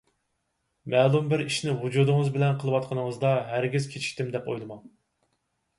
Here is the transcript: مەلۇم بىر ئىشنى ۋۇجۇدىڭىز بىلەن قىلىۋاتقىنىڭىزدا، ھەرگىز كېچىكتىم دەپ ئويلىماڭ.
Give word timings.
مەلۇم 0.93 1.27
بىر 1.33 1.43
ئىشنى 1.43 1.75
ۋۇجۇدىڭىز 1.83 2.33
بىلەن 2.39 2.59
قىلىۋاتقىنىڭىزدا، 2.65 3.35
ھەرگىز 3.53 3.87
كېچىكتىم 3.95 4.35
دەپ 4.37 4.49
ئويلىماڭ. 4.53 4.87